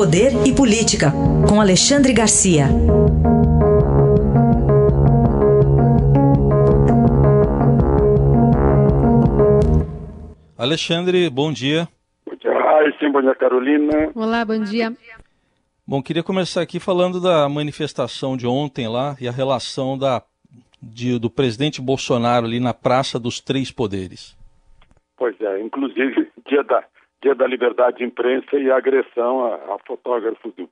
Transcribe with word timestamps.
Poder 0.00 0.32
e 0.48 0.56
Política, 0.56 1.12
com 1.46 1.60
Alexandre 1.60 2.14
Garcia. 2.14 2.64
Alexandre, 10.56 11.28
bom 11.28 11.52
dia. 11.52 11.86
Bom 12.24 12.34
dia, 12.34 12.50
Raíssa. 12.50 13.10
Bom 13.10 13.20
dia, 13.20 13.34
Carolina. 13.34 14.10
Olá, 14.14 14.42
bom 14.42 14.62
dia. 14.62 14.90
Bom, 15.86 16.02
queria 16.02 16.22
começar 16.22 16.62
aqui 16.62 16.80
falando 16.80 17.20
da 17.20 17.46
manifestação 17.46 18.38
de 18.38 18.46
ontem 18.46 18.88
lá 18.88 19.14
e 19.20 19.28
a 19.28 19.30
relação 19.30 19.98
da, 19.98 20.22
de, 20.82 21.18
do 21.18 21.28
presidente 21.28 21.78
Bolsonaro 21.78 22.46
ali 22.46 22.58
na 22.58 22.72
Praça 22.72 23.18
dos 23.18 23.38
Três 23.38 23.70
Poderes. 23.70 24.34
Pois 25.18 25.38
é, 25.42 25.60
inclusive 25.60 26.26
dia 26.48 26.64
da, 26.64 26.82
dia 27.22 27.34
da 27.34 27.46
liberdade 27.46 27.98
de 27.98 28.04
imprensa 28.04 28.58
e 28.58 28.70
a 28.70 28.76
agressão 28.76 29.44
a, 29.44 29.74
a 29.74 29.78
fotógrafo 29.86 30.50
do, 30.52 30.68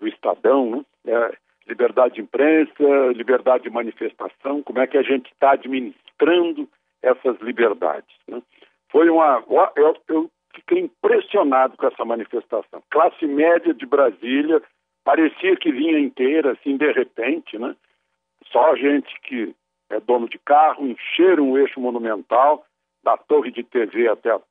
do 0.00 0.08
Estadão, 0.08 0.70
né? 0.70 0.84
É, 1.06 1.36
liberdade 1.68 2.14
de 2.14 2.22
imprensa, 2.22 2.82
liberdade 3.14 3.64
de 3.64 3.70
manifestação, 3.70 4.62
como 4.62 4.80
é 4.80 4.86
que 4.86 4.96
a 4.96 5.02
gente 5.02 5.30
está 5.30 5.52
administrando 5.52 6.68
essas 7.02 7.38
liberdades. 7.40 8.14
Né? 8.26 8.42
Foi 8.90 9.08
uma. 9.10 9.44
Eu, 9.76 9.96
eu 10.08 10.30
fiquei 10.54 10.80
impressionado 10.80 11.76
com 11.76 11.86
essa 11.86 12.04
manifestação. 12.04 12.82
Classe 12.90 13.26
média 13.26 13.74
de 13.74 13.86
Brasília, 13.86 14.62
parecia 15.04 15.56
que 15.56 15.70
vinha 15.70 15.98
inteira, 15.98 16.52
assim, 16.52 16.76
de 16.76 16.90
repente, 16.90 17.58
né? 17.58 17.76
Só 18.50 18.74
gente 18.76 19.08
que 19.22 19.54
é 19.90 20.00
dono 20.00 20.28
de 20.28 20.38
carro, 20.38 20.86
encheram 20.86 21.50
o 21.50 21.58
eixo 21.58 21.80
monumental, 21.80 22.64
da 23.02 23.16
torre 23.16 23.50
de 23.50 23.62
TV 23.62 24.08
até 24.08 24.34
o 24.34 24.42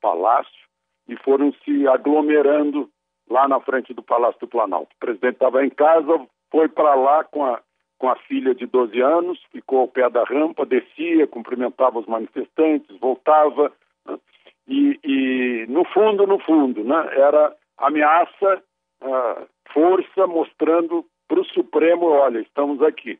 palácio, 0.00 0.67
e 1.08 1.16
foram 1.16 1.52
se 1.64 1.88
aglomerando 1.88 2.88
lá 3.28 3.48
na 3.48 3.60
frente 3.60 3.94
do 3.94 4.02
Palácio 4.02 4.40
do 4.40 4.48
Planalto. 4.48 4.94
O 4.94 4.98
presidente 4.98 5.34
estava 5.34 5.64
em 5.64 5.70
casa, 5.70 6.26
foi 6.50 6.68
para 6.68 6.94
lá 6.94 7.24
com 7.24 7.44
a, 7.44 7.60
com 7.98 8.08
a 8.08 8.16
filha 8.16 8.54
de 8.54 8.66
12 8.66 9.00
anos, 9.00 9.38
ficou 9.50 9.80
ao 9.80 9.88
pé 9.88 10.08
da 10.08 10.24
rampa, 10.24 10.64
descia, 10.64 11.26
cumprimentava 11.26 11.98
os 11.98 12.06
manifestantes, 12.06 12.96
voltava, 12.98 13.72
né? 14.06 14.18
e, 14.66 14.98
e, 15.04 15.66
no 15.68 15.84
fundo, 15.84 16.26
no 16.26 16.38
fundo, 16.38 16.84
né, 16.84 17.08
era 17.12 17.54
ameaça, 17.76 18.62
uh, 19.02 19.46
força, 19.72 20.26
mostrando 20.26 21.04
para 21.26 21.40
o 21.40 21.44
Supremo, 21.44 22.06
olha, 22.06 22.40
estamos 22.40 22.82
aqui, 22.82 23.18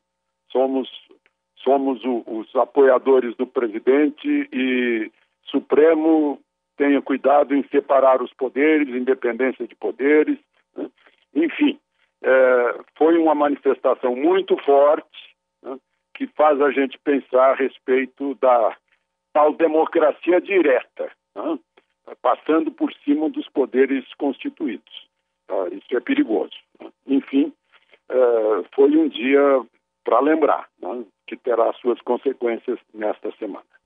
somos, 0.51 0.89
somos 1.57 2.03
o, 2.05 2.23
os 2.27 2.55
apoiadores 2.57 3.37
do 3.37 3.47
presidente 3.47 4.49
e 4.53 5.11
Supremo 5.45 6.41
tenha 6.79 7.03
cuidado 7.03 7.55
em 7.55 7.67
separar 7.69 8.23
os 8.23 8.33
poderes, 8.33 8.89
independência 8.89 9.67
de 9.67 9.75
poderes, 9.75 10.39
né? 10.75 10.89
enfim, 11.35 11.79
é, 12.23 12.81
foi 12.97 13.19
uma 13.19 13.35
manifestação 13.35 14.15
muito 14.17 14.57
forte 14.59 15.37
né? 15.63 15.77
que 16.15 16.27
faz 16.29 16.61
a 16.63 16.71
gente 16.71 16.97
pensar 17.01 17.51
a 17.51 17.55
respeito 17.55 18.35
da 18.37 18.77
tal 19.33 19.53
democracia 19.55 20.41
direta, 20.41 21.11
né? 21.35 21.59
passando 22.23 22.71
por 22.71 22.93
cima 23.05 23.29
dos 23.29 23.49
poderes 23.49 24.05
constituídos. 24.15 25.09
Tá? 25.49 25.69
Isso 25.73 25.97
é 25.97 26.01
perigoso. 26.01 26.57
Né? 26.81 26.91
Enfim, 27.09 27.53
é, 28.09 28.65
foi 28.73 28.97
um 28.97 29.09
dia 29.09 29.63
para 30.05 30.21
lembrar, 30.21 30.69
né? 30.81 31.05
que 31.27 31.37
terá 31.37 31.73
suas 31.75 32.01
consequências 32.03 32.79
nesta 32.95 33.33
semana. 33.33 33.78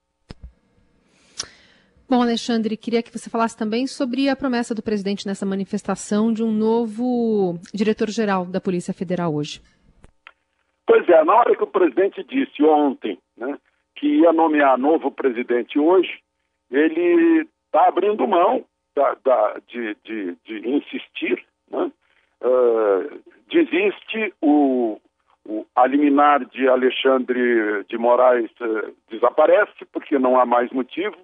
Bom, 2.12 2.20
Alexandre, 2.20 2.77
queria 2.77 3.02
que 3.02 3.10
você 3.10 3.30
falasse 3.30 3.56
também 3.56 3.86
sobre 3.86 4.28
a 4.28 4.36
promessa 4.36 4.74
do 4.74 4.82
presidente 4.82 5.27
nessa 5.27 5.46
manifestação 5.46 6.30
de 6.30 6.44
um 6.44 6.52
novo 6.52 7.58
diretor-geral 7.72 8.44
da 8.44 8.60
Polícia 8.60 8.92
Federal 8.92 9.34
hoje. 9.34 9.62
Pois 10.86 11.08
é, 11.08 11.24
na 11.24 11.34
hora 11.34 11.56
que 11.56 11.62
o 11.62 11.66
presidente 11.66 12.22
disse 12.24 12.62
ontem 12.62 13.18
né, 13.34 13.58
que 13.96 14.06
ia 14.06 14.30
nomear 14.30 14.77
novo 14.77 15.11
presidente 15.11 15.78
hoje, 15.78 16.20
ele 16.70 17.48
está 17.64 17.89
abrindo 17.89 18.29
mão 18.29 18.62
da, 18.94 19.17
da, 19.24 19.56
de, 19.68 19.96
de, 20.05 20.36
de, 20.44 20.68
insistir. 20.68 21.42
Né? 21.70 21.90
Uh, 22.42 23.23
desiste 23.50 24.34
o, 24.42 25.00
o, 25.46 25.64
a 25.74 25.86
liminar 25.86 26.44
de 26.44 26.68
Alexandre 26.68 27.84
de 27.89 27.96
Moraes 27.96 28.50
uh, 28.61 28.94
desaparece, 29.11 29.86
porque 29.90 30.18
não 30.18 30.39
há 30.39 30.44
mais 30.44 30.70
motivo. 30.73 31.17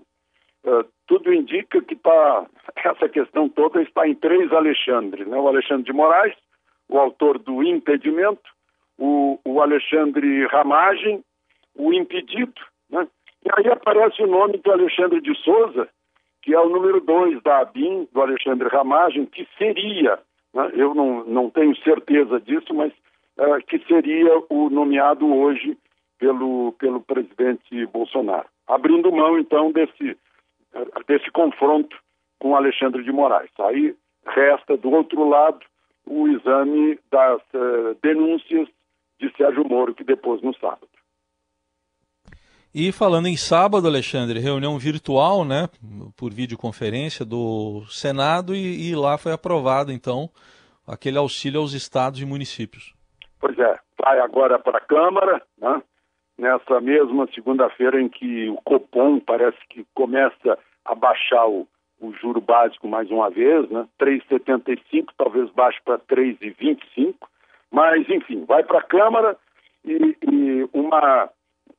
Uh, 0.69 0.85
tudo 1.07 1.33
indica 1.33 1.81
que 1.81 1.97
tá, 1.97 2.47
essa 2.77 3.09
questão 3.09 3.49
toda 3.49 3.81
está 3.81 4.07
em 4.07 4.15
três 4.15 4.53
Alexandres, 4.53 5.27
né? 5.27 5.39
o 5.39 5.49
Alexandre 5.49 5.85
de 5.85 5.93
Moraes, 5.95 6.35
o 6.91 6.99
autor 6.99 7.39
do 7.39 7.63
impedimento, 7.63 8.43
o, 8.99 9.41
o 9.47 9.63
Alexandre 9.63 10.47
Ramagem, 10.49 11.25
o 11.75 11.95
impedido, 11.95 12.61
né? 12.91 13.09
e 13.47 13.49
aí 13.57 13.73
aparece 13.73 14.23
o 14.23 14.27
nome 14.27 14.59
do 14.59 14.71
Alexandre 14.71 15.23
de 15.23 15.35
Souza, 15.37 15.89
que 16.43 16.53
é 16.53 16.61
o 16.61 16.69
número 16.69 17.01
dois 17.01 17.43
da 17.43 17.61
ABIN, 17.61 18.07
do 18.13 18.21
Alexandre 18.21 18.69
Ramagem, 18.69 19.25
que 19.25 19.49
seria, 19.57 20.19
né? 20.53 20.71
eu 20.75 20.95
não, 20.95 21.25
não 21.25 21.49
tenho 21.49 21.75
certeza 21.79 22.39
disso, 22.41 22.75
mas 22.75 22.93
uh, 23.39 23.65
que 23.67 23.79
seria 23.87 24.43
o 24.51 24.69
nomeado 24.69 25.35
hoje 25.35 25.79
pelo, 26.19 26.73
pelo 26.73 27.01
presidente 27.01 27.87
Bolsonaro. 27.87 28.47
Abrindo 28.67 29.11
mão, 29.11 29.39
então, 29.39 29.73
desse 29.73 30.15
desse 31.07 31.31
confronto 31.31 31.97
com 32.39 32.55
Alexandre 32.55 33.03
de 33.03 33.13
Moraes. 33.13 33.51
Aí 33.59 33.95
resta, 34.27 34.77
do 34.77 34.91
outro 34.91 35.29
lado, 35.29 35.61
o 36.07 36.29
exame 36.29 36.99
das 37.11 37.41
uh, 37.55 37.97
denúncias 38.03 38.69
de 39.21 39.33
Sérgio 39.37 39.65
Moro, 39.65 39.95
que 39.95 40.05
depôs 40.05 40.41
no 40.43 40.55
sábado. 40.55 40.89
E 42.75 42.93
falando 42.93 43.27
em 43.27 43.37
sábado, 43.37 43.89
Alexandre, 43.89 44.39
reunião 44.39 44.79
virtual, 44.79 45.45
né, 45.45 45.69
por 46.17 46.33
videoconferência 46.33 47.25
do 47.25 47.85
Senado 47.89 48.55
e, 48.55 48.91
e 48.91 48.95
lá 48.95 49.17
foi 49.17 49.33
aprovado, 49.33 49.91
então, 49.91 50.31
aquele 50.87 51.19
auxílio 51.19 51.61
aos 51.61 51.73
estados 51.73 52.21
e 52.21 52.27
municípios. 52.27 52.95
Pois 53.41 53.59
é, 53.59 53.79
vai 54.01 54.21
agora 54.21 54.59
para 54.59 54.79
a 54.79 54.83
Câmara, 54.83 55.43
né, 55.57 55.83
nessa 56.39 56.81
mesma 56.81 57.29
segunda-feira 57.35 58.01
em 58.01 58.09
que 58.09 58.49
o 58.49 58.57
Copom 58.63 59.19
parece 59.19 59.59
que 59.69 59.85
começa 59.93 60.57
a 60.85 60.95
baixar 60.95 61.47
o, 61.49 61.67
o 62.01 62.13
juro 62.13 62.41
básico 62.41 62.87
mais 62.87 63.11
uma 63.11 63.29
vez, 63.29 63.69
né? 63.69 63.87
3,75, 64.01 65.09
talvez 65.19 65.51
baixe 65.51 65.81
para 65.85 65.99
3,25, 65.99 67.15
mas 67.71 68.09
enfim, 68.09 68.45
vai 68.45 68.63
para 68.63 68.79
a 68.79 68.85
Câmara 68.85 69.37
e, 69.85 70.17
e 70.31 70.69
uma, 70.73 71.29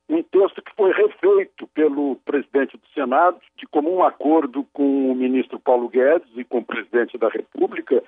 um 0.08 0.22
texto 0.22 0.62
que 0.62 0.74
foi 0.76 0.92
refeito 0.92 1.66
pelo 1.68 2.16
presidente 2.16 2.76
do 2.76 2.86
Senado, 2.92 3.40
de 3.56 3.66
comum 3.66 4.02
acordo 4.02 4.64
com 4.74 5.10
o 5.10 5.14
ministro 5.14 5.58
Paulo 5.58 5.88
Guedes 5.88 6.30
e 6.36 6.44
com 6.44 6.58
o 6.58 6.64
presidente 6.64 7.16
da 7.16 7.28
República, 7.30 8.02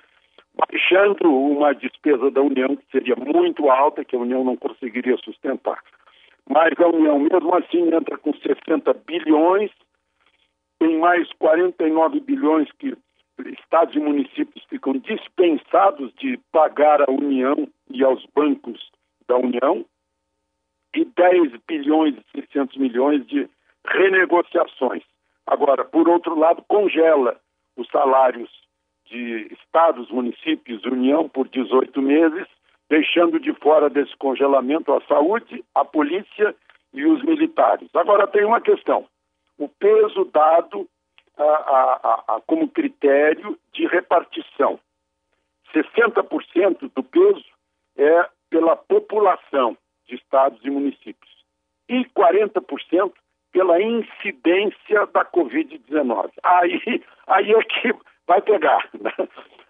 baixando 0.53 1.33
uma 1.33 1.73
despesa 1.73 2.29
da 2.29 2.41
União 2.41 2.75
que 2.75 2.85
seria 2.91 3.15
muito 3.15 3.71
alta, 3.71 4.05
que 4.05 4.15
a 4.15 4.19
União 4.19 4.43
não 4.43 4.55
conseguiria 4.55 5.17
sustentar 5.17 5.79
mas 6.49 6.73
a 6.77 6.87
União, 6.87 7.19
mesmo 7.19 7.55
assim, 7.55 7.93
entra 7.93 8.17
com 8.17 8.33
60 8.33 8.93
bilhões, 9.05 9.71
tem 10.79 10.99
mais 10.99 11.31
49 11.33 12.19
bilhões 12.19 12.69
que 12.73 12.95
estados 13.59 13.95
e 13.95 13.99
municípios 13.99 14.63
ficam 14.69 14.93
dispensados 14.93 16.13
de 16.15 16.37
pagar 16.51 17.01
à 17.01 17.11
União 17.11 17.67
e 17.89 18.03
aos 18.03 18.25
bancos 18.35 18.91
da 19.27 19.37
União, 19.37 19.85
e 20.95 21.05
10 21.05 21.53
bilhões 21.67 22.15
e 22.35 22.41
600 22.41 22.77
milhões 22.77 23.25
de 23.25 23.49
renegociações. 23.85 25.03
Agora, 25.47 25.83
por 25.83 26.07
outro 26.07 26.37
lado, 26.37 26.63
congela 26.67 27.39
os 27.75 27.87
salários 27.87 28.49
de 29.05 29.47
estados, 29.51 30.09
municípios, 30.11 30.85
União 30.85 31.27
por 31.27 31.47
18 31.47 32.01
meses 32.01 32.47
deixando 32.93 33.39
de 33.39 33.51
fora 33.53 33.89
desse 33.89 34.15
congelamento 34.17 34.93
a 34.93 35.01
saúde, 35.07 35.65
a 35.73 35.83
polícia 35.83 36.55
e 36.93 37.03
os 37.03 37.23
militares. 37.23 37.89
Agora 37.95 38.27
tem 38.27 38.45
uma 38.45 38.61
questão: 38.61 39.07
o 39.57 39.67
peso 39.67 40.25
dado 40.25 40.87
a, 41.35 41.43
a, 41.43 42.23
a, 42.35 42.41
como 42.45 42.69
critério 42.69 43.57
de 43.73 43.87
repartição. 43.87 44.79
60% 45.73 46.91
do 46.93 47.03
peso 47.03 47.43
é 47.97 48.29
pela 48.51 48.75
população 48.75 49.75
de 50.07 50.13
estados 50.13 50.63
e 50.63 50.69
municípios 50.69 51.33
e 51.89 52.05
40% 52.15 53.11
pela 53.51 53.81
incidência 53.81 55.07
da 55.07 55.25
Covid-19. 55.25 56.29
Aí, 56.43 57.03
aí 57.25 57.51
é 57.53 57.63
que 57.63 57.91
vai 58.27 58.39
pegar. 58.39 58.87
Né? 59.01 59.11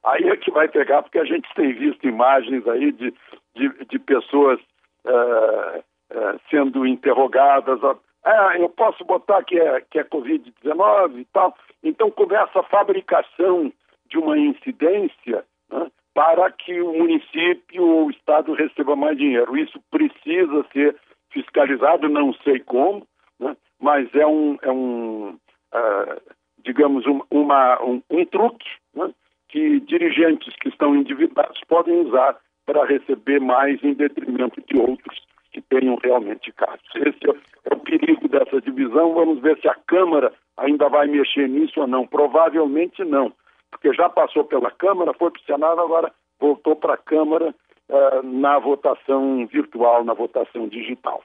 Aí 0.03 0.27
é 0.27 0.35
que 0.35 0.51
vai 0.51 0.67
pegar, 0.67 1.01
porque 1.01 1.19
a 1.19 1.25
gente 1.25 1.47
tem 1.55 1.73
visto 1.73 2.05
imagens 2.07 2.67
aí 2.67 2.91
de, 2.91 3.13
de, 3.55 3.85
de 3.85 3.99
pessoas 3.99 4.59
uh, 5.05 5.79
uh, 5.79 6.39
sendo 6.49 6.85
interrogadas. 6.85 7.79
Ah, 8.25 8.57
eu 8.57 8.69
posso 8.69 9.03
botar 9.05 9.43
que 9.43 9.57
é, 9.57 9.81
que 9.89 9.99
é 9.99 10.03
Covid-19 10.03 11.19
e 11.19 11.25
tal. 11.31 11.55
Então 11.81 12.11
começa 12.11 12.59
a 12.59 12.63
fabricação 12.63 13.71
de 14.09 14.17
uma 14.17 14.37
incidência 14.37 15.45
né, 15.71 15.89
para 16.13 16.51
que 16.51 16.81
o 16.81 16.93
município 16.93 17.83
ou 17.83 18.05
o 18.07 18.11
Estado 18.11 18.53
receba 18.53 18.95
mais 18.95 19.17
dinheiro. 19.17 19.57
Isso 19.57 19.81
precisa 19.89 20.65
ser 20.73 20.97
fiscalizado, 21.31 22.09
não 22.09 22.33
sei 22.43 22.59
como, 22.59 23.07
né? 23.39 23.55
mas 23.79 24.13
é 24.13 24.27
um, 24.27 24.57
é 24.61 24.71
um 24.71 25.29
uh, 25.73 26.21
digamos, 26.63 27.05
um, 27.07 27.21
uma, 27.31 27.81
um, 27.83 28.01
um 28.09 28.25
truque 28.25 28.69
né? 28.93 29.13
Que 29.49 29.79
dirigentes 29.81 30.55
que 30.61 30.69
estão 30.69 30.95
endividados 30.95 31.59
podem 31.67 32.01
usar 32.01 32.37
para 32.65 32.85
receber 32.85 33.39
mais 33.39 33.83
em 33.83 33.93
detrimento 33.93 34.61
de 34.67 34.79
outros 34.79 35.21
que 35.51 35.61
tenham 35.61 35.97
realmente 36.03 36.51
casos. 36.53 36.83
Esse 36.95 37.29
é, 37.29 37.73
o 37.73 37.79
perigo 37.79 38.27
dessa 38.27 38.59
divisão. 38.61 39.13
Vamos 39.13 39.39
ver 39.41 39.59
se 39.59 39.67
a 39.67 39.75
Câmara 39.87 40.33
ainda 40.57 40.89
vai 40.89 41.07
mexer 41.07 41.47
nisso 41.47 41.79
ou 41.79 41.87
não. 41.87 42.07
Provavelmente 42.07 43.03
não, 43.03 43.31
porque 43.69 43.93
já 43.93 44.09
passou 44.09 44.43
pela 44.45 44.71
Câmara, 44.71 45.13
foi 45.13 45.31
para 45.31 45.41
o 45.41 45.45
Senado, 45.45 45.81
agora 45.81 46.11
voltou 46.39 46.75
para 46.75 46.95
a 46.95 46.97
Câmara 46.97 47.53
uh, 47.89 48.23
na 48.23 48.57
votação 48.59 49.45
virtual, 49.47 50.03
na 50.03 50.13
votação 50.13 50.67
digital. 50.67 51.21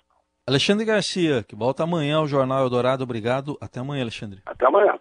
Alexandre 0.46 0.84
Garcia, 0.84 1.42
que 1.42 1.54
volta 1.54 1.82
amanhã 1.82 2.18
ao 2.18 2.26
Jornal 2.26 2.62
Eldorado. 2.62 3.04
Obrigado. 3.04 3.58
Até 3.60 3.80
amanhã, 3.80 4.02
Alexandre. 4.02 4.40
Até 4.46 4.66
amanhã. 4.66 4.98